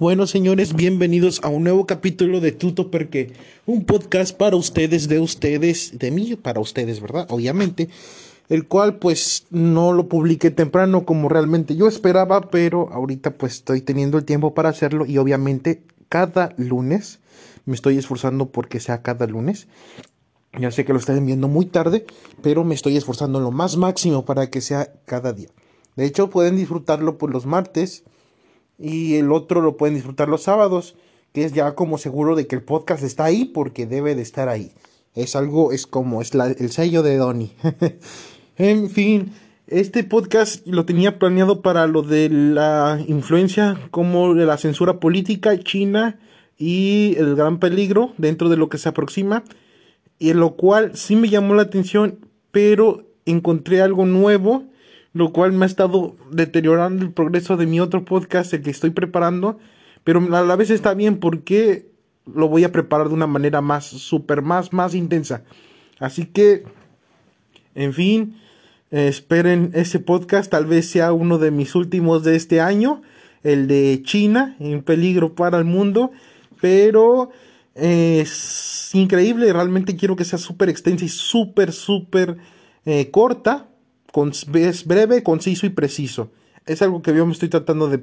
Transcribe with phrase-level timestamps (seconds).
[0.00, 3.32] Bueno, señores, bienvenidos a un nuevo capítulo de Tuto Porque,
[3.66, 7.26] un podcast para ustedes, de ustedes, de mí, para ustedes, ¿verdad?
[7.30, 7.88] Obviamente,
[8.48, 13.80] el cual pues no lo publiqué temprano como realmente yo esperaba, pero ahorita pues estoy
[13.80, 17.18] teniendo el tiempo para hacerlo y obviamente cada lunes
[17.64, 19.66] me estoy esforzando porque sea cada lunes.
[20.56, 22.06] Ya sé que lo están viendo muy tarde,
[22.40, 25.48] pero me estoy esforzando lo más máximo para que sea cada día.
[25.96, 28.04] De hecho, pueden disfrutarlo por los martes
[28.78, 30.94] y el otro lo pueden disfrutar los sábados,
[31.32, 34.48] que es ya como seguro de que el podcast está ahí porque debe de estar
[34.48, 34.72] ahí.
[35.14, 37.52] Es algo, es como, es el sello de Donny.
[38.56, 39.32] en fin,
[39.66, 46.18] este podcast lo tenía planeado para lo de la influencia como la censura política china
[46.56, 49.44] y el gran peligro dentro de lo que se aproxima,
[50.18, 52.18] y en lo cual sí me llamó la atención,
[52.50, 54.64] pero encontré algo nuevo
[55.18, 58.90] lo cual me ha estado deteriorando el progreso de mi otro podcast, el que estoy
[58.90, 59.58] preparando,
[60.04, 61.90] pero a la vez está bien porque
[62.32, 65.42] lo voy a preparar de una manera más, súper, más, más intensa.
[65.98, 66.62] Así que,
[67.74, 68.36] en fin,
[68.92, 73.02] esperen ese podcast, tal vez sea uno de mis últimos de este año,
[73.42, 76.12] el de China, en peligro para el mundo,
[76.60, 77.30] pero
[77.74, 82.36] es increíble, realmente quiero que sea súper extensa y súper, súper
[82.84, 83.68] eh, corta
[84.54, 86.30] es breve, conciso y preciso.
[86.66, 87.98] Es algo que yo me estoy tratando de,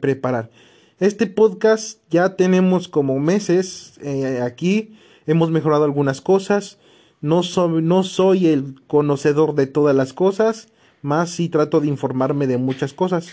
[0.00, 0.50] preparar.
[0.98, 4.96] Este podcast ya tenemos como meses eh, aquí.
[5.26, 6.78] Hemos mejorado algunas cosas.
[7.20, 10.68] No soy, el conocedor de todas las cosas,
[11.02, 13.30] más si trato de informarme de muchas cosas.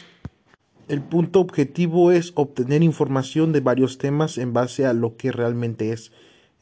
[0.88, 5.92] El punto objetivo es obtener información de varios temas en base a lo que realmente
[5.92, 6.12] es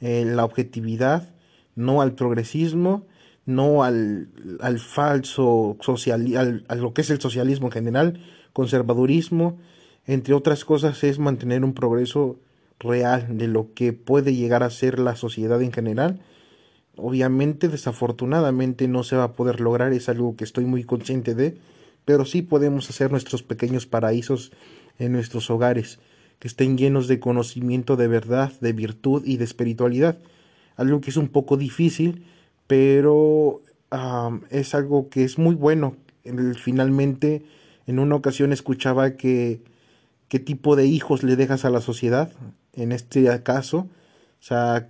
[0.01, 1.29] eh, la objetividad,
[1.75, 3.05] no al progresismo
[3.45, 4.29] no al,
[4.59, 8.19] al falso social, al, a lo que es el socialismo en general,
[8.53, 9.59] conservadurismo,
[10.07, 12.39] entre otras cosas, es mantener un progreso
[12.79, 16.19] real de lo que puede llegar a ser la sociedad en general.
[16.97, 21.57] Obviamente, desafortunadamente, no se va a poder lograr, es algo que estoy muy consciente de,
[22.05, 24.51] pero sí podemos hacer nuestros pequeños paraísos
[24.99, 25.99] en nuestros hogares,
[26.39, 30.19] que estén llenos de conocimiento de verdad, de virtud y de espiritualidad,
[30.77, 32.25] algo que es un poco difícil,
[32.67, 33.61] pero
[34.49, 35.95] es algo que es muy bueno.
[36.57, 37.43] finalmente,
[37.87, 39.61] en una ocasión escuchaba que
[40.27, 42.31] qué tipo de hijos le dejas a la sociedad,
[42.73, 44.89] en este caso, o sea,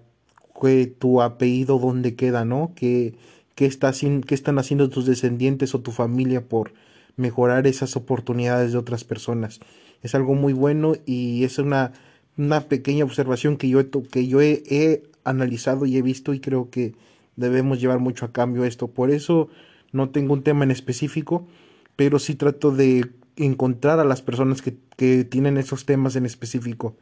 [0.61, 2.71] que tu apellido dónde queda, ¿no?
[2.75, 3.15] ¿Qué,
[3.55, 6.73] qué, está, qué están haciendo tus descendientes o tu familia por
[7.17, 9.59] mejorar esas oportunidades de otras personas?
[10.01, 11.91] Es algo muy bueno y es una,
[12.37, 16.93] una pequeña observación que yo, que yo he analizado y he visto y creo que
[17.35, 18.87] debemos llevar mucho a cambio esto.
[18.87, 19.49] Por eso
[19.91, 21.47] no tengo un tema en específico,
[21.95, 26.95] pero sí trato de encontrar a las personas que, que tienen esos temas en específico.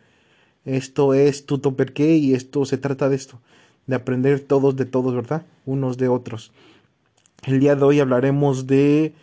[0.65, 3.41] Esto es tuto per qué y esto se trata de esto,
[3.87, 5.45] de aprender todos de todos, ¿verdad?
[5.65, 6.51] Unos de otros.
[7.45, 9.13] El día de hoy hablaremos de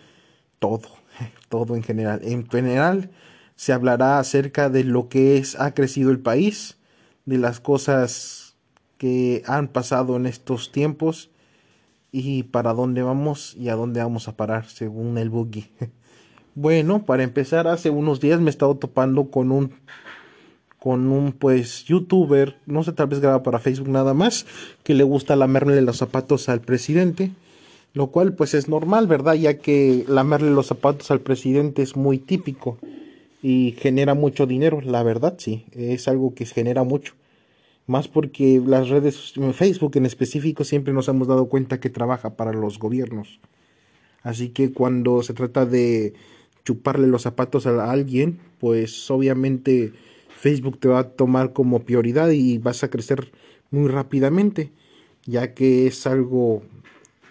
[0.59, 0.89] todo,
[1.49, 2.21] todo en general.
[2.23, 3.11] En general
[3.57, 6.77] se hablará acerca de lo que es ha crecido el país,
[7.25, 8.40] de las cosas
[9.01, 11.31] que han pasado en estos tiempos
[12.13, 15.71] y para dónde vamos y a dónde vamos a parar según el boogie.
[16.57, 19.73] Bueno, para empezar, hace unos días me he estado topando con un
[20.81, 24.47] con un pues youtuber, no sé, tal vez graba para Facebook nada más,
[24.83, 27.31] que le gusta lamerle los zapatos al presidente,
[27.95, 29.35] lo cual pues es normal, ¿verdad?
[29.35, 32.79] Ya que lamerle los zapatos al presidente es muy típico
[33.43, 37.15] y genera mucho dinero, la verdad sí, es algo que genera mucho
[37.91, 42.53] más porque las redes, Facebook en específico, siempre nos hemos dado cuenta que trabaja para
[42.53, 43.41] los gobiernos.
[44.23, 46.15] Así que cuando se trata de
[46.65, 49.93] chuparle los zapatos a alguien, pues obviamente
[50.39, 53.33] Facebook te va a tomar como prioridad y vas a crecer
[53.73, 54.71] muy rápidamente,
[55.27, 56.63] ya que es algo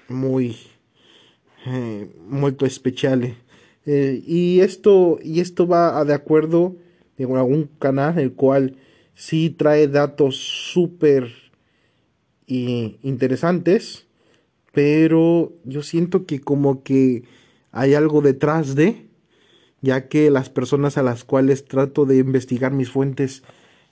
[0.09, 0.57] muy,
[1.67, 3.37] eh, muy especial.
[3.85, 6.75] Eh, y esto, y esto va de acuerdo
[7.17, 8.75] con algún canal el cual
[9.19, 11.27] sí trae datos súper
[12.47, 14.07] interesantes,
[14.71, 17.23] pero yo siento que como que
[17.73, 19.07] hay algo detrás de,
[19.81, 23.43] ya que las personas a las cuales trato de investigar mis fuentes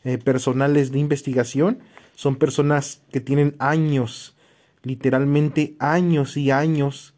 [0.05, 1.79] eh, personales de investigación
[2.15, 4.33] son personas que tienen años,
[4.81, 7.15] literalmente años y años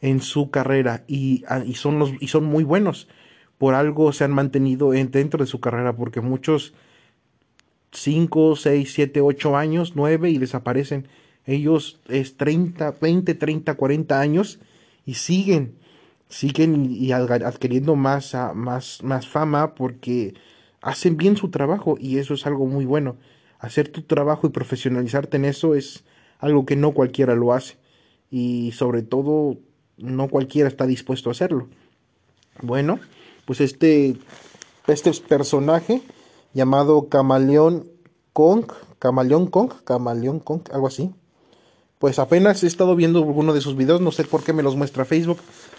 [0.00, 3.06] en su carrera y, y son, los, y son muy buenos.
[3.58, 6.72] Por algo se han mantenido dentro de su carrera, porque muchos
[7.92, 11.08] 5, 6, 7, 8 años, 9 y desaparecen.
[11.46, 14.60] Ellos es 30, 20, 30, 40 años
[15.04, 15.74] y siguen,
[16.28, 20.34] siguen y adquiriendo más, más, más fama porque
[20.82, 23.16] hacen bien su trabajo y eso es algo muy bueno.
[23.58, 26.04] Hacer tu trabajo y profesionalizarte en eso es
[26.38, 27.76] algo que no cualquiera lo hace
[28.30, 29.58] y sobre todo
[29.98, 31.68] no cualquiera está dispuesto a hacerlo.
[32.62, 33.00] Bueno,
[33.44, 34.16] pues este,
[34.86, 36.02] este personaje
[36.52, 37.88] llamado Camaleón
[38.32, 38.64] Kong,
[38.98, 41.12] Camaleón Kong, Camaleón Kong, algo así.
[42.00, 44.74] Pues apenas he estado viendo alguno de sus videos, no sé por qué me los
[44.74, 45.36] muestra Facebook.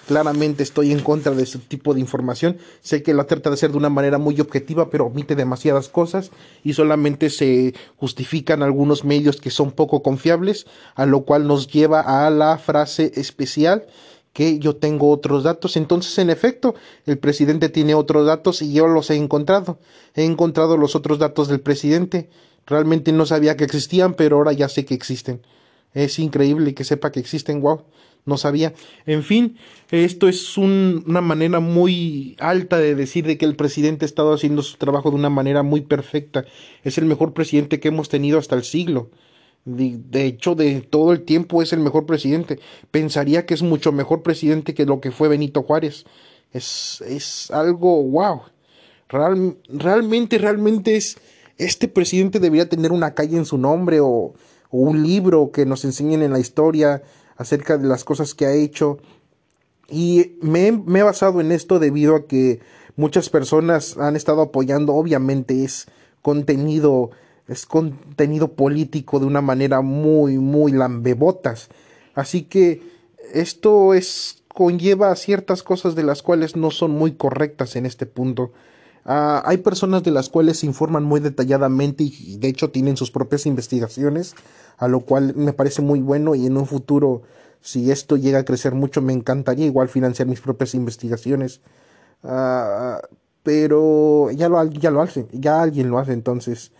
[0.07, 2.57] Claramente estoy en contra de ese tipo de información.
[2.81, 6.29] Sé que la trata de hacer de una manera muy objetiva, pero omite demasiadas cosas
[6.63, 12.01] y solamente se justifican algunos medios que son poco confiables, a lo cual nos lleva
[12.01, 13.87] a la frase especial
[14.33, 15.77] que yo tengo otros datos.
[15.77, 16.75] Entonces, en efecto,
[17.05, 19.79] el presidente tiene otros datos y yo los he encontrado.
[20.15, 22.29] He encontrado los otros datos del presidente.
[22.65, 25.41] Realmente no sabía que existían, pero ahora ya sé que existen.
[25.93, 27.83] Es increíble que sepa que existen, wow,
[28.25, 28.73] no sabía.
[29.05, 29.57] En fin,
[29.89, 34.61] esto es una manera muy alta de decir de que el presidente ha estado haciendo
[34.61, 36.45] su trabajo de una manera muy perfecta.
[36.83, 39.09] Es el mejor presidente que hemos tenido hasta el siglo.
[39.63, 42.59] De, hecho, de todo el tiempo es el mejor presidente.
[42.89, 46.05] Pensaría que es mucho mejor presidente que lo que fue Benito Juárez.
[46.51, 48.41] Es, es algo wow.
[49.09, 51.17] realmente, realmente es.
[51.57, 54.33] Este presidente debería tener una calle en su nombre o, o
[54.71, 57.03] un libro que nos enseñen en la historia
[57.37, 58.97] acerca de las cosas que ha hecho.
[59.87, 62.61] Y me, me he basado en esto debido a que
[62.95, 64.95] muchas personas han estado apoyando.
[64.95, 65.87] Obviamente es
[66.21, 67.11] contenido
[67.47, 71.69] es contenido político de una manera muy, muy lambebotas.
[72.13, 72.81] Así que
[73.33, 78.51] esto es conlleva ciertas cosas de las cuales no son muy correctas en este punto.
[79.05, 83.11] Ah, hay personas de las cuales se informan muy detalladamente y de hecho tienen sus
[83.11, 84.35] propias investigaciones,
[84.77, 87.23] a lo cual me parece muy bueno y en un futuro,
[87.61, 91.61] si esto llega a crecer mucho, me encantaría igual financiar mis propias investigaciones.
[92.23, 93.01] Ah,
[93.43, 96.71] pero ya lo, ya lo hace, ya alguien lo hace, entonces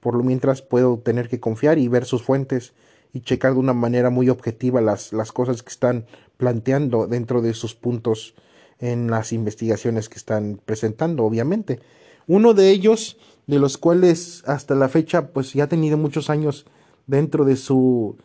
[0.00, 2.72] por lo mientras puedo tener que confiar y ver sus fuentes
[3.12, 6.06] y checar de una manera muy objetiva las, las cosas que están
[6.36, 8.34] planteando dentro de sus puntos
[8.78, 11.80] en las investigaciones que están presentando, obviamente.
[12.26, 16.66] Uno de ellos, de los cuales hasta la fecha, pues ya ha tenido muchos años
[17.06, 18.16] dentro de su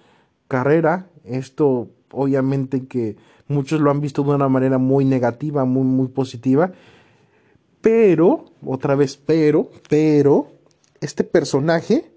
[0.48, 3.18] carrera, esto obviamente que
[3.48, 6.72] muchos lo han visto de una manera muy negativa, muy, muy positiva,
[7.82, 10.48] pero, otra vez, pero, pero,
[11.06, 12.12] este personaje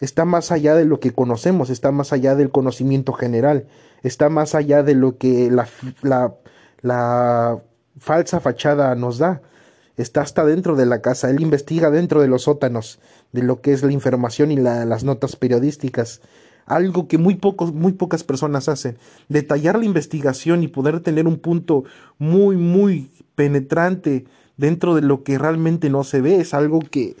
[0.00, 3.66] está más allá de lo que conocemos, está más allá del conocimiento general,
[4.02, 6.34] está más allá de lo que la,
[7.98, 9.40] falsa fachada nos da.
[9.96, 12.98] Está hasta dentro de la casa, él investiga dentro de los sótanos
[13.32, 16.20] de lo que es la información y las notas periodísticas.
[16.66, 18.98] Algo que muy, pocos, muy pocas personas hacen.
[19.28, 21.84] Detallar la investigación y poder tener un punto
[22.18, 24.24] muy, muy penetrante
[24.56, 27.14] dentro de lo que realmente no se ve es algo que,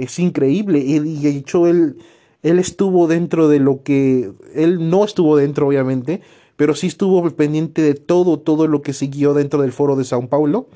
[0.00, 0.78] es increíble.
[0.78, 1.96] Y de hecho, él,
[2.42, 4.32] él estuvo dentro de lo que.
[4.54, 6.22] Él no estuvo dentro, obviamente,
[6.56, 10.26] pero sí estuvo pendiente de todo, todo lo que siguió dentro del foro de Sao
[10.28, 10.68] Paulo.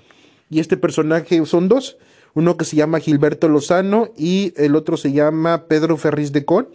[0.50, 1.96] Y este personaje son dos.
[2.34, 6.68] Uno que se llama Gilberto Lozano y el otro se llama Pedro Ferriz de Con.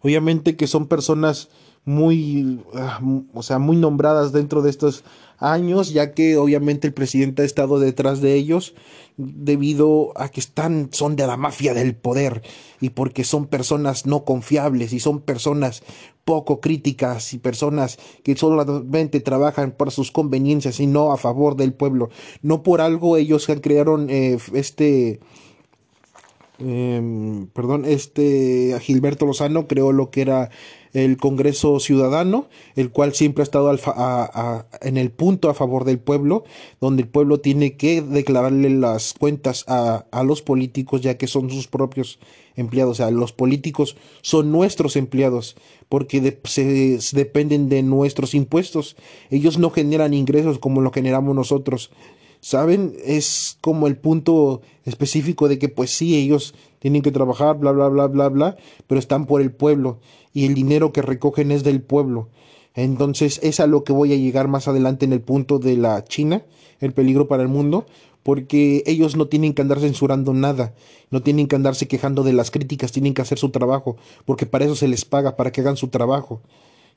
[0.00, 1.48] Obviamente que son personas
[1.86, 3.00] muy, ah,
[3.32, 5.04] o sea, muy nombradas dentro de estos
[5.38, 8.74] años, ya que obviamente el presidente ha estado detrás de ellos
[9.16, 12.42] debido a que están, son de la mafia del poder
[12.80, 15.82] y porque son personas no confiables y son personas
[16.24, 21.72] poco críticas y personas que solamente trabajan para sus conveniencias y no a favor del
[21.72, 22.10] pueblo.
[22.42, 25.20] No por algo ellos crearon eh, este,
[26.58, 30.50] em, perdón, este Gilberto Lozano creó lo que era
[30.96, 33.70] el Congreso Ciudadano, el cual siempre ha estado
[34.80, 36.44] en el punto a favor del pueblo,
[36.80, 41.68] donde el pueblo tiene que declararle las cuentas a, los políticos, ya que son sus
[41.68, 42.18] propios
[42.56, 42.92] empleados.
[42.92, 45.56] O sea, los políticos son nuestros empleados,
[45.90, 48.96] porque se, dependen de nuestros impuestos.
[49.30, 51.90] Ellos no generan ingresos como lo generamos nosotros.
[52.40, 52.94] ¿Saben?
[53.04, 56.54] Es como el punto específico de que pues sí, ellos
[56.86, 59.98] tienen que trabajar, bla, bla, bla, bla, bla, pero están por el pueblo
[60.32, 62.28] y el dinero que recogen es del pueblo.
[62.76, 66.04] Entonces es a lo que voy a llegar más adelante en el punto de la
[66.04, 66.44] China,
[66.78, 67.86] el peligro para el mundo,
[68.22, 70.74] porque ellos no tienen que andar censurando nada,
[71.10, 74.64] no tienen que andarse quejando de las críticas, tienen que hacer su trabajo, porque para
[74.64, 76.40] eso se les paga, para que hagan su trabajo.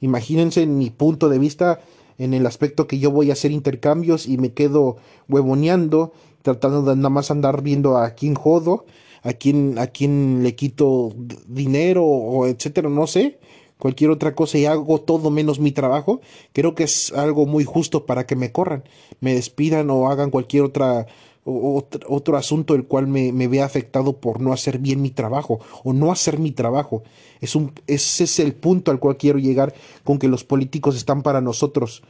[0.01, 1.79] Imagínense mi punto de vista
[2.19, 6.95] en el aspecto que yo voy a hacer intercambios y me quedo huevoneando, tratando de
[6.95, 8.85] nada más andar viendo a quién jodo,
[9.23, 11.13] a quién, a quién le quito
[11.47, 13.39] dinero o etcétera, no sé,
[13.77, 16.21] cualquier otra cosa y hago todo menos mi trabajo,
[16.53, 18.83] creo que es algo muy justo para que me corran,
[19.21, 21.07] me despidan o hagan cualquier otra
[21.45, 25.93] otro, asunto el cual me, me ve afectado por no hacer bien mi trabajo o
[25.93, 27.03] no hacer mi trabajo.
[27.41, 29.73] Es un, ese es el punto al cual quiero llegar
[30.03, 32.03] con que los políticos están para nosotros.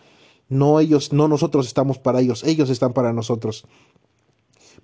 [0.49, 3.65] No ellos, no nosotros estamos para ellos, ellos están para nosotros.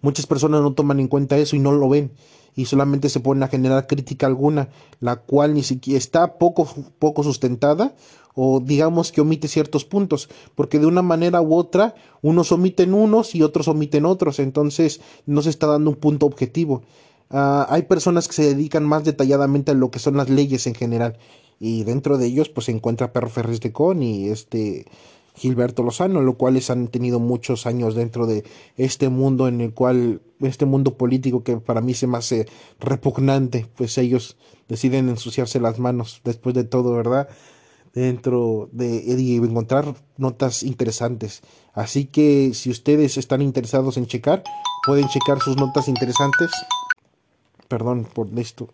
[0.02, 2.12] Muchas personas no toman en cuenta eso y no lo ven
[2.56, 4.70] y solamente se ponen a generar crítica alguna,
[5.02, 6.68] la cual ni siquiera está poco,
[7.00, 7.96] poco sustentada
[8.34, 13.36] o digamos que omite ciertos puntos, porque de una manera u otra unos omiten unos
[13.36, 16.84] y otros omiten otros, entonces no se está dando un punto objetivo.
[17.30, 20.76] Ah, hay personas que se dedican más detalladamente a lo que son las leyes en
[20.76, 21.18] general
[21.60, 24.86] y dentro de ellos pues se encuentra Perro Ferres de Con y este
[25.36, 28.44] Gilberto Lozano, lo cuales han tenido muchos años dentro de
[28.78, 32.48] este mundo en el cual, este mundo político que para mí se me hace
[32.80, 34.38] repugnante, pues ellos
[34.68, 37.28] deciden ensuciarse las manos después de todo, ¿verdad?
[37.96, 41.42] dentro de y encontrar notas interesantes.
[41.74, 44.44] Así que si ustedes están interesados en checar,
[44.86, 46.52] pueden checar sus notas interesantes.
[47.70, 48.70] Perdón por esto.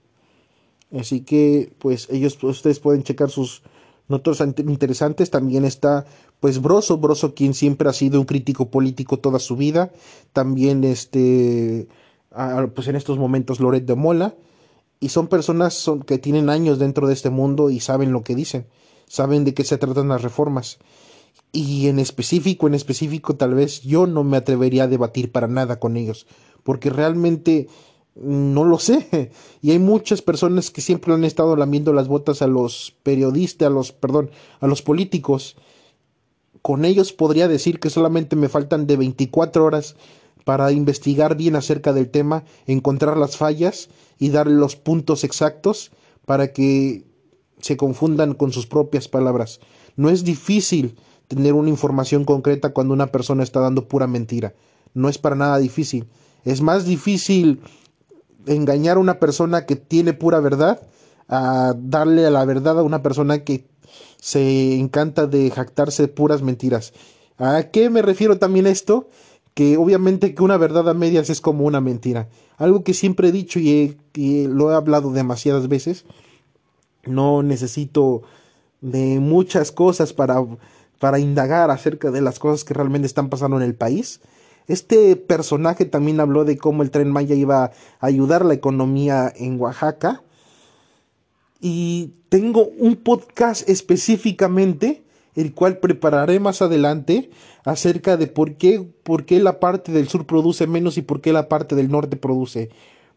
[0.91, 3.61] Así que pues ellos ustedes pueden checar sus
[4.07, 5.29] notas interesantes.
[5.29, 6.05] También está
[6.39, 9.91] pues Broso, Broso quien siempre ha sido un crítico político toda su vida.
[10.33, 11.87] También este
[12.73, 14.35] pues en estos momentos Loret de Mola
[14.99, 18.67] y son personas que tienen años dentro de este mundo y saben lo que dicen
[19.11, 20.79] saben de qué se tratan las reformas.
[21.51, 25.79] Y en específico, en específico, tal vez yo no me atrevería a debatir para nada
[25.79, 26.27] con ellos,
[26.63, 27.67] porque realmente
[28.15, 29.31] no lo sé.
[29.63, 33.69] Y hay muchas personas que siempre han estado lamiendo las botas a los periodistas, a
[33.69, 35.55] los, perdón, a los políticos.
[36.63, 39.95] Con ellos podría decir que solamente me faltan de 24 horas
[40.45, 45.91] para investigar bien acerca del tema, encontrar las fallas y dar los puntos exactos
[46.25, 47.05] para que
[47.59, 49.59] se confundan con sus propias palabras.
[49.95, 50.95] No es difícil
[51.27, 54.55] tener una información concreta cuando una persona está dando pura mentira.
[54.93, 56.07] No es para nada difícil.
[56.43, 57.61] Es más difícil
[58.47, 60.81] engañar a una persona que tiene pura verdad
[61.27, 63.65] a darle a la verdad a una persona que
[64.19, 66.93] se encanta de jactarse de puras mentiras.
[67.37, 69.09] ¿A qué me refiero también esto?
[69.53, 72.29] Que obviamente que una verdad a medias es como una mentira.
[72.57, 76.05] Algo que siempre he dicho y, y lo he hablado demasiadas veces
[77.05, 78.23] no necesito
[78.81, 80.43] de muchas cosas para,
[80.99, 84.21] para indagar acerca de las cosas que realmente están pasando en el país.
[84.71, 89.59] Este personaje también habló de cómo el tren Maya iba a ayudar la economía en
[89.59, 90.23] Oaxaca.
[91.59, 95.03] Y tengo un podcast específicamente,
[95.35, 97.31] el cual prepararé más adelante,
[97.65, 101.33] acerca de por qué, por qué la parte del sur produce menos y por qué
[101.33, 102.69] la parte del norte produce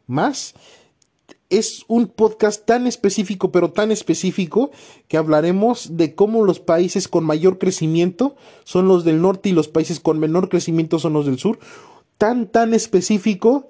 [0.08, 0.54] más
[1.58, 4.70] es un podcast tan específico, pero tan específico,
[5.08, 9.68] que hablaremos de cómo los países con mayor crecimiento son los del norte y los
[9.68, 11.58] países con menor crecimiento son los del sur.
[12.18, 13.68] Tan, tan específico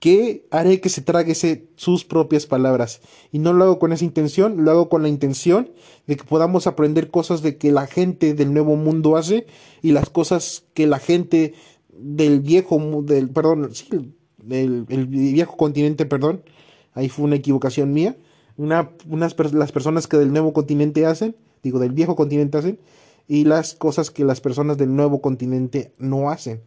[0.00, 1.34] que haré que se trague
[1.76, 3.00] sus propias palabras.
[3.32, 5.70] Y no lo hago con esa intención, lo hago con la intención
[6.06, 9.46] de que podamos aprender cosas de que la gente del nuevo mundo hace
[9.82, 11.54] y las cosas que la gente
[11.90, 13.88] del viejo, del, perdón, sí,
[14.36, 16.42] del el viejo continente, perdón,
[16.94, 18.16] ahí fue una equivocación mía,
[18.56, 22.78] una, unas las personas que del nuevo continente hacen, digo, del viejo continente hacen,
[23.28, 26.62] y las cosas que las personas del nuevo continente no hacen.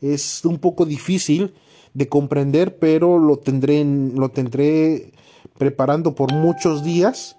[0.00, 1.54] Es un poco difícil
[1.92, 5.12] de comprender, pero lo tendré, lo tendré
[5.58, 7.36] preparando por muchos días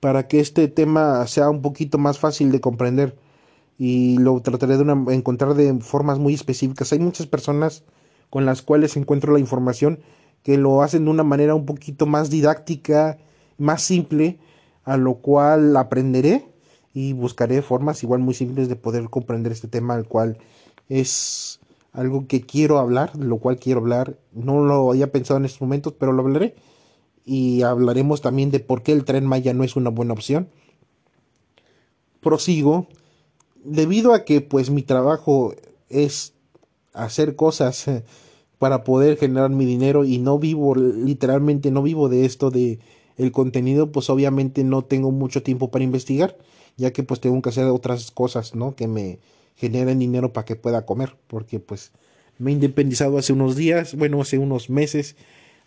[0.00, 3.16] para que este tema sea un poquito más fácil de comprender
[3.78, 6.92] y lo trataré de encontrar de formas muy específicas.
[6.92, 7.82] Hay muchas personas
[8.30, 10.00] con las cuales encuentro la información
[10.46, 13.18] que lo hacen de una manera un poquito más didáctica,
[13.58, 14.38] más simple,
[14.84, 16.46] a lo cual aprenderé
[16.94, 20.38] y buscaré formas igual muy simples de poder comprender este tema, al cual
[20.88, 21.58] es
[21.90, 24.20] algo que quiero hablar, de lo cual quiero hablar.
[24.30, 26.54] No lo había pensado en estos momentos, pero lo hablaré.
[27.24, 30.48] Y hablaremos también de por qué el tren Maya no es una buena opción.
[32.20, 32.86] Prosigo.
[33.64, 35.56] Debido a que pues mi trabajo
[35.88, 36.34] es
[36.92, 37.86] hacer cosas
[38.58, 42.78] para poder generar mi dinero y no vivo literalmente no vivo de esto de
[43.18, 46.36] el contenido pues obviamente no tengo mucho tiempo para investigar
[46.76, 49.18] ya que pues tengo que hacer otras cosas no que me
[49.56, 51.92] generen dinero para que pueda comer porque pues
[52.38, 55.16] me he independizado hace unos días bueno hace unos meses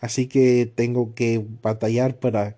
[0.02, 2.58] así que tengo que batallar para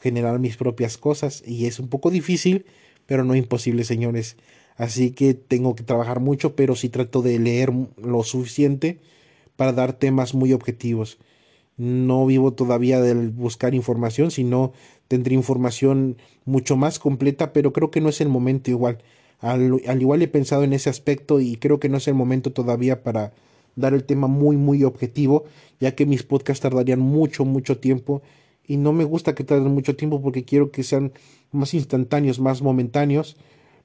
[0.00, 2.66] generar mis propias cosas y es un poco difícil
[3.06, 4.36] pero no imposible señores.
[4.76, 9.00] Así que tengo que trabajar mucho pero sí trato de leer lo suficiente
[9.58, 11.18] para dar temas muy objetivos.
[11.76, 14.72] No vivo todavía del buscar información, sino
[15.08, 18.98] tendré información mucho más completa, pero creo que no es el momento igual.
[19.40, 22.52] Al, al, igual he pensado en ese aspecto y creo que no es el momento
[22.52, 23.32] todavía para
[23.74, 25.42] dar el tema muy, muy objetivo,
[25.80, 28.22] ya que mis podcasts tardarían mucho, mucho tiempo
[28.64, 31.10] y no me gusta que tarden mucho tiempo porque quiero que sean
[31.50, 33.36] más instantáneos, más momentáneos,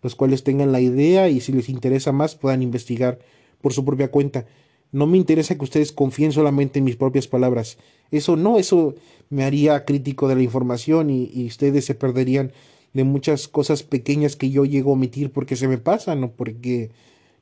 [0.04, 3.18] los cuales tengan la idea y si les interesa más puedan investigar
[3.60, 4.46] por su propia cuenta.
[4.94, 7.78] No me interesa que ustedes confíen solamente en mis propias palabras.
[8.12, 8.94] Eso no, eso
[9.32, 12.54] me haría crítico de la información y, ustedes se perderían
[12.94, 16.92] de muchas cosas pequeñas que yo llego a omitir porque se me pasan o porque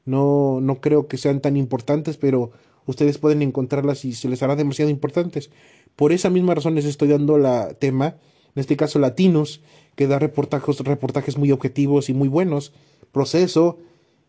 [0.06, 2.52] no, no creo que sean tan importantes, pero
[2.86, 5.52] ustedes pueden encontrarlas y se les hará demasiado importantes.
[5.98, 8.16] Por esa misma razón les estoy dando la tema,
[8.56, 9.62] en este caso Latinos,
[9.96, 12.72] que da reportajes, reportajes muy objetivos y muy buenos,
[13.12, 13.78] proceso,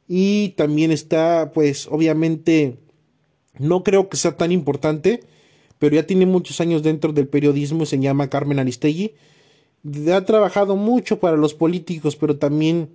[0.08, 2.78] y también está, pues, obviamente,
[3.58, 5.20] no creo que sea tan importante,
[5.78, 9.14] pero ya tiene muchos años dentro del periodismo, se llama Carmen Aristegui,
[10.12, 12.90] ha trabajado mucho para los políticos, pero también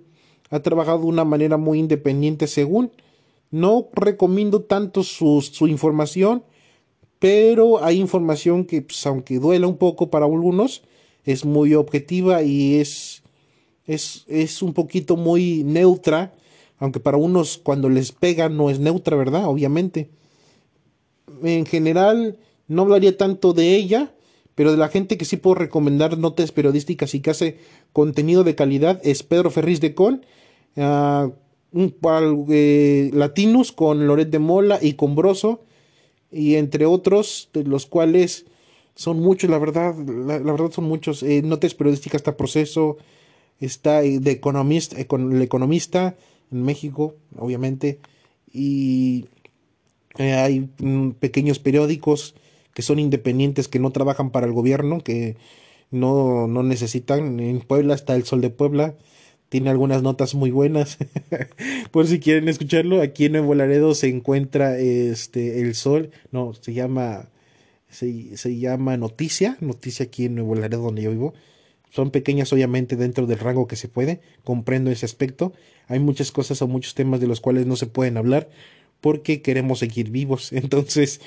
[0.50, 2.90] ha trabajado de una manera muy independiente según.
[3.50, 6.44] No recomiendo tanto su, información,
[7.18, 10.82] pero hay información que, pues, aunque duela un poco para algunos,
[11.24, 13.22] es muy objetiva y es,
[13.86, 16.34] es, es un poquito muy neutra,
[16.78, 19.46] aunque para unos cuando les pega no es neutra, ¿verdad?
[19.46, 20.08] Obviamente.
[21.42, 24.12] En general, no hablaría tanto de ella,
[24.54, 27.58] pero de la gente que sí puedo recomendar notas periodísticas y que hace
[27.92, 30.26] contenido de calidad es Pedro Ferriz de Con,
[30.76, 31.32] uh,
[31.72, 31.94] un,
[32.50, 35.62] eh, Latinos con Loret de Mola y con Broso,
[36.30, 38.46] y entre otros, de los cuales
[38.94, 41.22] son muchos, la verdad, la, verdad son muchos.
[41.22, 42.96] Eh, notas periodísticas está Proceso,
[43.60, 46.16] está eh, de Economist, el Economista
[46.50, 48.00] en México, obviamente,
[48.52, 49.26] y
[50.18, 52.34] hay mm, pequeños periódicos
[52.74, 55.36] que son independientes, que no trabajan para el gobierno, que
[55.90, 57.40] no, no necesitan.
[57.40, 58.94] En Puebla está el Sol de Puebla,
[59.48, 60.98] tiene algunas notas muy buenas.
[61.90, 66.72] Por si quieren escucharlo, aquí en Nuevo Laredo se encuentra este El Sol, no, se
[66.72, 67.30] llama
[67.88, 71.34] se, se llama Noticia, Noticia aquí en Nuevo Laredo donde yo vivo.
[71.90, 75.54] Son pequeñas obviamente dentro del rango que se puede, comprendo ese aspecto.
[75.86, 78.50] Hay muchas cosas o muchos temas de los cuales no se pueden hablar
[79.00, 80.52] porque queremos seguir vivos.
[80.52, 81.20] Entonces,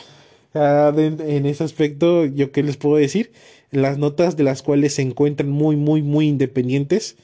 [0.53, 3.31] Ah, en ese aspecto, yo qué les puedo decir,
[3.71, 7.15] las notas de las cuales se encuentran muy, muy, muy independientes,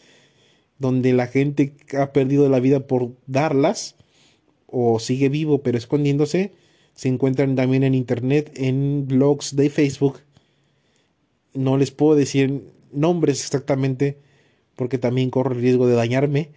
[0.80, 3.96] donde la gente ha perdido la vida por darlas,
[4.68, 6.54] o sigue vivo pero escondiéndose,
[6.96, 10.22] se encuentran también en internet, en blogs de Facebook.
[11.54, 14.18] No les puedo decir nombres exactamente,
[14.76, 16.52] porque también corro el riesgo de dañarme,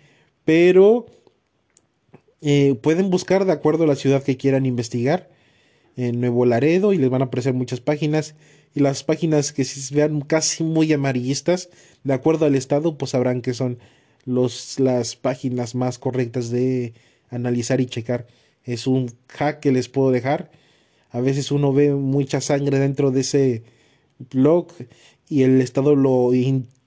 [0.44, 1.06] pero
[2.40, 5.28] eh, pueden buscar de acuerdo a la ciudad que quieran investigar
[5.96, 8.34] en Nuevo Laredo y les van a aparecer muchas páginas.
[8.74, 11.68] Y las páginas que se vean casi muy amarillistas
[12.04, 13.78] de acuerdo al estado pues sabrán que son
[14.24, 16.94] los, las páginas más correctas de
[17.30, 18.26] analizar y checar.
[18.64, 20.50] Es un hack que les puedo dejar.
[21.10, 23.64] A veces uno ve mucha sangre dentro de ese
[24.32, 24.68] blog
[25.28, 26.30] y el estado lo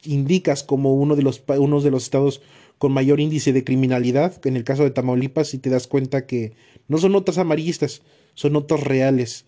[0.05, 2.41] indicas como uno de los uno de los estados
[2.83, 6.51] con mayor índice de criminalidad en el caso de Tamaulipas y te das cuenta que
[6.89, 8.01] no son notas amarillistas
[8.33, 9.45] son notas reales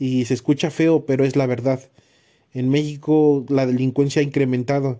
[0.00, 1.78] y se escucha feo, pero es la verdad.
[2.52, 4.98] En México la delincuencia ha incrementado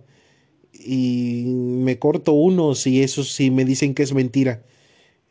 [0.73, 4.63] y me corto uno si eso si me dicen que es mentira.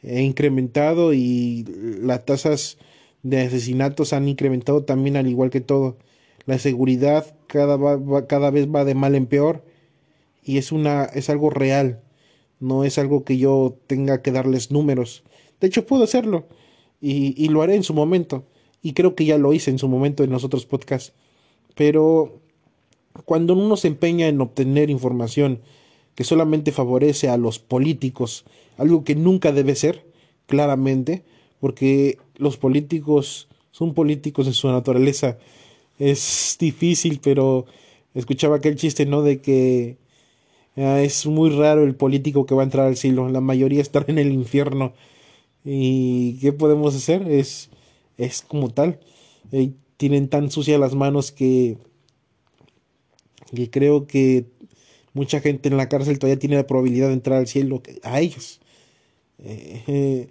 [0.03, 1.65] He incrementado y
[2.01, 2.79] las tasas
[3.23, 5.97] de asesinatos han incrementado también al igual que todo.
[6.45, 7.79] La seguridad cada,
[8.27, 9.63] cada vez va de mal en peor
[10.43, 12.01] y es una es algo real.
[12.61, 15.23] No es algo que yo tenga que darles números.
[15.59, 16.47] De hecho puedo hacerlo
[17.01, 18.45] y, lo haré en su momento.
[18.81, 21.13] Y creo que ya lo hice en su momento en los otros podcasts.
[21.75, 22.39] Pero
[23.25, 25.61] cuando uno se empeña en obtener información
[26.15, 28.45] que solamente favorece a los políticos,
[28.77, 30.05] algo que nunca debe ser,
[30.45, 31.23] claramente,
[31.59, 35.37] porque los políticos son políticos en su naturaleza.
[35.97, 37.65] Es difícil, pero
[38.13, 39.21] escuchaba aquel chiste, ¿no?
[39.21, 39.97] De que
[40.75, 44.19] es muy raro el político que va a entrar al cielo, la mayoría estará en
[44.19, 44.93] el infierno.
[45.63, 47.29] ¿Y qué podemos hacer?
[47.29, 47.69] Es,
[48.17, 48.99] es como tal.
[49.51, 51.77] Eh, tienen tan sucias las manos que,
[53.55, 54.45] que creo que
[55.13, 58.61] mucha gente en la cárcel todavía tiene la probabilidad de entrar al cielo a ellos.
[59.39, 60.29] Eh,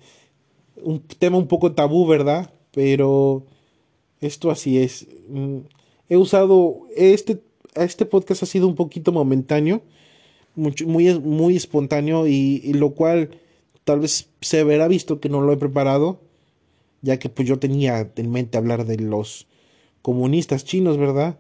[0.83, 2.53] un tema un poco tabú, ¿verdad?
[2.73, 3.45] Pero
[4.21, 5.07] esto así es.
[5.29, 5.59] Mm,
[6.09, 7.43] he usado este,
[7.75, 9.83] este podcast ha sido un poquito momentáneo,
[10.61, 13.31] muy, muy, muy espontáneo y lo cual
[13.85, 16.21] tal vez se verá visto que no lo he preparado,
[17.03, 19.49] ya que pues yo tenía en mente hablar de los
[20.03, 21.39] comunistas chinos, ¿verdad?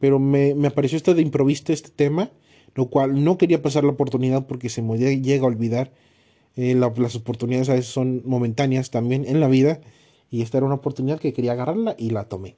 [0.00, 2.30] Pero me, me apareció este de improviso este tema,
[2.74, 5.92] lo cual no quería pasar la oportunidad porque se me llega a olvidar.
[6.56, 9.80] Eh, las oportunidades a veces son momentáneas también en la vida
[10.30, 12.56] y esta era una oportunidad que quería agarrarla y la tomé.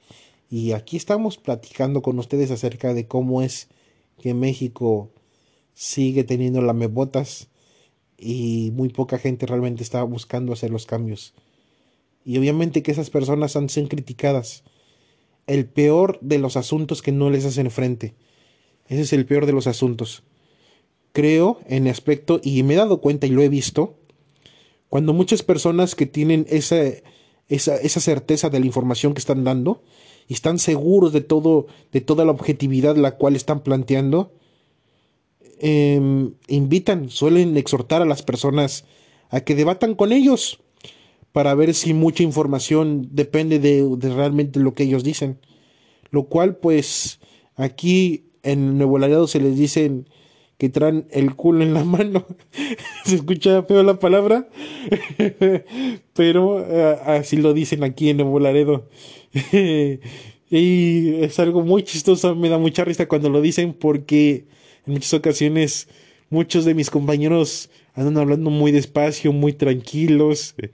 [0.49, 3.69] Y aquí estamos platicando con ustedes acerca de cómo es
[4.19, 5.11] que México
[5.77, 7.49] sigue teniendo lamebotas
[8.17, 11.35] y muy poca gente realmente está buscando hacer los cambios.
[12.25, 14.63] Y obviamente que esas personas han sido criticadas.
[15.45, 18.15] El peor de los asuntos que no les hacen frente.
[18.87, 20.23] Ese es el peor de los asuntos.
[21.11, 23.99] Creo en aspecto, y me he dado cuenta y lo he visto,
[24.89, 26.81] cuando muchas personas que tienen esa,
[27.49, 29.83] esa, esa certeza de la información que están dando,
[30.27, 34.33] y están seguros de todo, de toda la objetividad la cual están planteando,
[35.59, 38.85] em, invitan, suelen exhortar a las personas
[39.29, 40.59] a que debatan con ellos
[41.31, 45.39] para ver si mucha información depende de, de realmente lo que ellos dicen.
[46.09, 47.19] Lo cual, pues,
[47.55, 50.07] aquí en Nuevo Laredo se les dicen
[50.57, 52.25] que traen el culo en la mano.
[53.05, 54.47] se escucha feo la palabra,
[56.13, 58.89] pero eh, así lo dicen aquí en Nuevo Laredo.
[60.49, 64.45] y es algo muy chistoso, me da mucha risa cuando lo dicen porque
[64.87, 65.87] en muchas ocasiones
[66.29, 70.55] muchos de mis compañeros andan hablando muy despacio, muy tranquilos.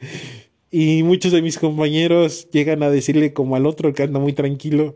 [0.75, 4.95] Y muchos de mis compañeros llegan a decirle como al otro que anda muy tranquilo,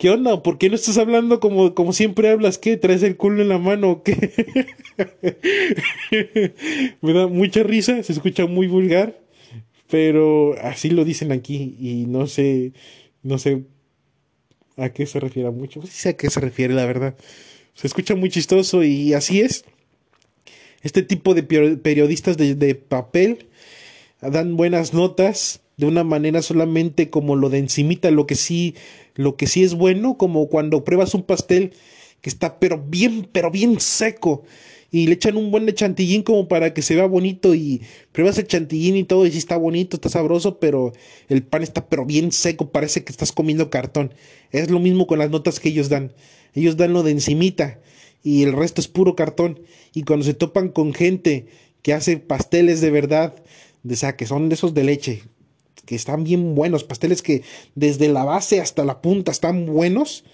[0.00, 0.42] ¿Qué onda?
[0.42, 2.56] ¿Por qué no estás hablando como, como siempre hablas?
[2.56, 2.78] ¿Qué?
[2.78, 4.32] ¿Traes el culo en la mano qué?
[7.02, 9.20] Me da mucha risa, se escucha muy vulgar,
[9.90, 12.72] pero así lo dicen aquí y no sé,
[13.22, 13.64] no sé
[14.78, 15.82] a qué se refiere mucho.
[15.82, 17.14] Sí sé a qué se refiere, la verdad.
[17.80, 19.64] Se escucha muy chistoso y así es.
[20.82, 23.48] Este tipo de periodistas de, papel
[24.20, 28.74] dan buenas notas de una manera solamente como lo de encimita, lo que sí
[29.14, 31.72] lo que sí es bueno, como cuando pruebas un pastel
[32.20, 34.44] que está pero bien, pero bien seco
[34.90, 38.38] y le echan un buen de chantillín como para que se vea bonito y pruebas
[38.38, 40.92] el chantillín y todo y sí está bonito, está sabroso, pero
[41.28, 44.12] el pan está pero bien seco, parece que estás comiendo cartón.
[44.50, 46.12] Es lo mismo con las notas que ellos dan.
[46.54, 47.78] Ellos dan lo de encimita
[48.24, 49.60] y el resto es puro cartón.
[49.94, 51.46] Y cuando se topan con gente
[51.82, 53.34] que hace pasteles de verdad,
[53.84, 55.22] de, o sea, que son de esos de leche,
[55.86, 57.42] que están bien buenos, pasteles que
[57.76, 60.24] desde la base hasta la punta están buenos,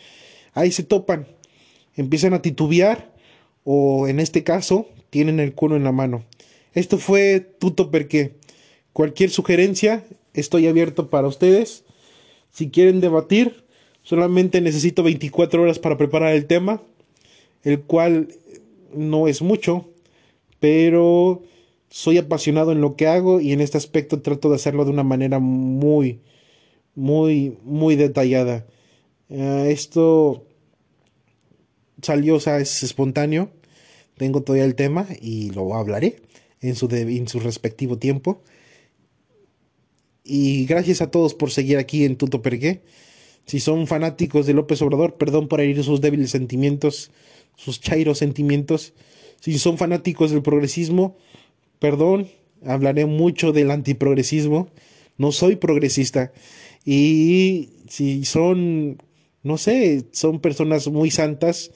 [0.54, 1.28] ahí se topan,
[1.94, 3.15] empiezan a titubear
[3.68, 6.24] o en este caso tienen el culo en la mano.
[6.72, 8.36] Esto fue Tuto porque
[8.92, 11.84] cualquier sugerencia estoy abierto para ustedes.
[12.52, 13.64] Si quieren debatir,
[14.02, 16.80] solamente necesito 24 horas para preparar el tema,
[17.64, 18.28] el cual
[18.94, 19.88] no es mucho,
[20.60, 21.42] pero
[21.90, 25.02] soy apasionado en lo que hago y en este aspecto trato de hacerlo de una
[25.02, 26.20] manera muy,
[26.94, 28.64] muy, muy detallada.
[29.28, 30.46] Eh, esto
[32.02, 33.50] salió, o sea, es espontáneo.
[34.16, 36.22] Tengo todavía el tema y lo hablaré
[36.60, 38.42] en su, en su respectivo tiempo.
[40.24, 42.82] Y gracias a todos por seguir aquí en Tuto Pergué.
[43.46, 47.12] Si son fanáticos de López Obrador, perdón por herir sus débiles sentimientos,
[47.56, 48.92] sus chairos sentimientos.
[49.40, 51.16] Si son fanáticos del progresismo,
[51.78, 52.28] perdón,
[52.64, 54.68] hablaré mucho del antiprogresismo.
[55.16, 56.32] No soy progresista.
[56.84, 59.00] Y si son,
[59.44, 61.70] no sé, son personas muy santas,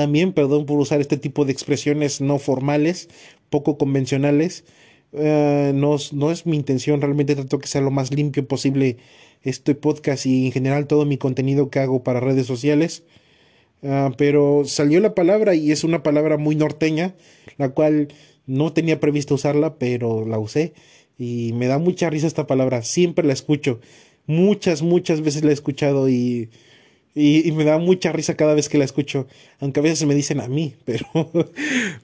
[0.00, 3.10] también, perdón por usar este tipo de expresiones no formales,
[3.50, 4.64] poco convencionales.
[5.12, 8.96] Eh, no, no, es mi intención, realmente trato que sea lo más limpio posible
[9.42, 13.02] este podcast y en general todo mi contenido que hago para redes sociales.
[13.82, 17.14] Ah, pero salió la palabra y es una palabra muy norteña,
[17.58, 18.08] la cual
[18.46, 20.72] no tenía previsto usarla, pero la usé
[21.18, 22.80] y me da mucha risa esta palabra.
[22.82, 23.80] Siempre la escucho.
[24.26, 26.48] Muchas, muchas veces la he escuchado y,
[27.14, 29.26] y, me da mucha risa cada vez que la escucho.
[29.58, 31.06] Aunque a veces me dicen a mí, pero,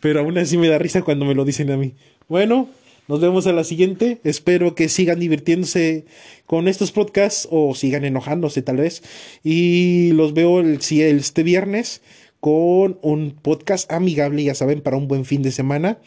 [0.00, 1.94] pero aún así me da risa cuando me lo dicen a mí.
[2.28, 2.68] Bueno,
[3.08, 4.18] nos vemos a la siguiente.
[4.24, 6.06] Espero que sigan divirtiéndose
[6.44, 9.02] con estos podcasts o sigan enojándose tal vez.
[9.44, 12.02] Y los veo el, este viernes
[12.40, 15.98] con un podcast amigable, ya saben, para un buen fin de semana.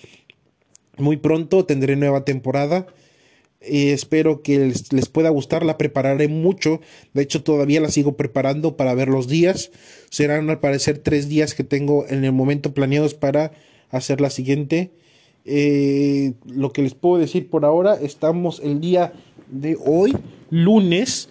[0.97, 2.87] Muy pronto tendré nueva temporada.
[3.61, 5.63] Espero que les, pueda gustar.
[5.63, 6.81] La prepararé mucho.
[7.13, 9.71] De hecho, todavía la sigo preparando para ver los días.
[10.09, 13.51] Serán al parecer tres días que tengo en el momento planeados para
[13.89, 14.91] hacer la siguiente.
[15.45, 19.13] Eh, lo que les puedo decir por ahora, estamos el día
[19.49, 20.15] de hoy,
[20.49, 21.29] lunes,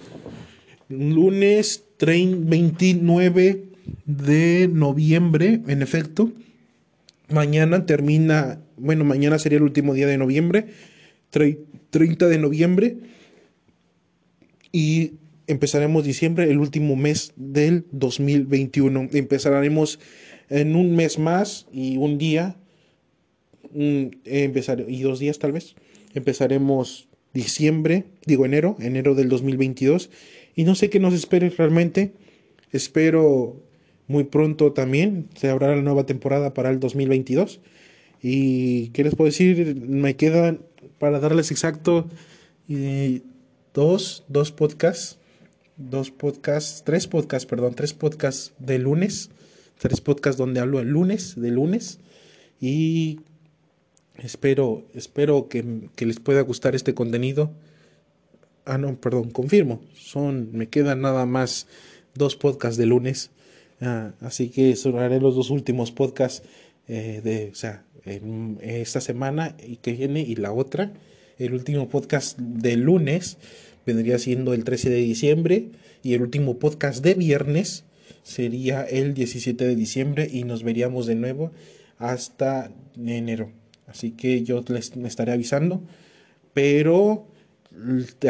[0.89, 3.65] lunes 29
[4.07, 6.33] de noviembre, en efecto.
[7.29, 10.67] Mañana termina bueno, mañana sería el último día de noviembre,
[11.31, 12.97] 30 de noviembre,
[14.73, 15.13] y
[15.47, 19.09] empezaremos diciembre, el último mes del 2021.
[19.13, 19.99] Empezaremos
[20.51, 22.57] en un mes más y un día
[24.25, 25.75] empezar, y dos días tal vez,
[26.15, 30.11] empezaremos diciembre, digo enero, enero del 2022,
[30.55, 32.13] y no sé qué nos espere realmente.
[32.73, 33.63] Espero
[34.07, 37.61] muy pronto también se abrirá la nueva temporada para el 2022.
[38.21, 40.61] Y qué les puedo decir, me quedan
[40.99, 42.09] para darles exacto
[42.69, 43.23] y
[43.75, 45.19] dos, dos podcasts,
[45.77, 49.31] dos podcasts, tres podcasts, perdón, tres podcasts de lunes,
[49.79, 52.01] tres podcasts donde hablo el lunes, de lunes,
[52.61, 53.21] y
[54.17, 57.53] espero, espero que, les pueda gustar este contenido.
[58.65, 61.67] Ah, no, perdón, confirmo, son, me quedan nada más
[62.15, 63.31] dos podcasts de lunes,
[63.81, 66.43] ah, así que haré los dos últimos podcasts
[66.87, 67.85] eh, de, o sea,
[68.61, 70.93] esta semana y que viene y la otra
[71.39, 73.39] el último podcast de lunes
[73.87, 75.69] vendría siendo el 13 de diciembre
[76.03, 77.85] y el último podcast de viernes
[78.23, 81.53] sería el 17 de diciembre y nos veríamos de nuevo
[81.97, 83.51] hasta enero.
[83.87, 85.83] Así que yo les estaré avisando,
[86.53, 87.27] pero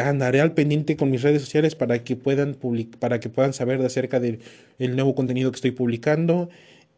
[0.01, 2.55] andaré al pendiente con mis redes sociales para que puedan
[2.99, 4.39] para que puedan saber de acerca del
[4.77, 6.49] nuevo contenido que estoy publicando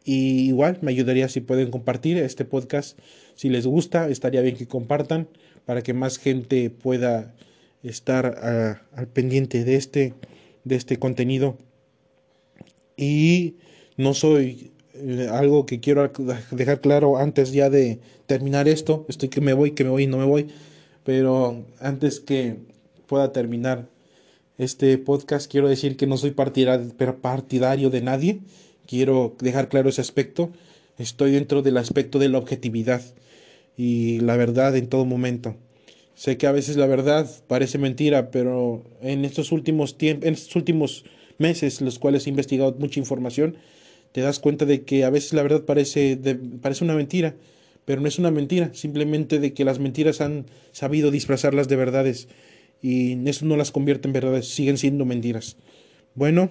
[0.04, 2.98] y igual me ayudaría si pueden compartir este podcast
[3.34, 5.28] si les gusta estaría bien que compartan
[5.64, 7.34] para que más gente pueda
[7.82, 10.14] estar ah, al pendiente de este,
[10.64, 11.56] de este contenido.
[12.96, 13.56] Y
[13.96, 16.10] no soy eh, algo que quiero
[16.50, 19.06] dejar claro antes ya de terminar esto.
[19.08, 20.48] Estoy que me voy, que me voy no me voy.
[21.04, 22.58] Pero antes que
[23.06, 23.88] pueda terminar
[24.58, 28.40] este podcast, quiero decir que no soy partidario de nadie.
[28.92, 30.52] Quiero dejar claro ese aspecto.
[30.98, 33.00] Estoy dentro del aspecto de la objetividad
[33.74, 35.56] y la verdad en todo momento.
[36.14, 40.56] Sé que a veces la verdad parece mentira, pero en estos últimos tiempos, en estos
[40.56, 41.06] últimos
[41.38, 43.56] meses, los cuales he investigado mucha información,
[44.12, 46.18] te das cuenta de que a veces la verdad parece,
[46.60, 47.34] parece una mentira,
[47.86, 52.28] pero no es una mentira, simplemente de que las mentiras han sabido disfrazarlas de verdades
[52.82, 55.56] y eso no las convierte en verdades, siguen siendo mentiras.
[56.14, 56.50] Bueno,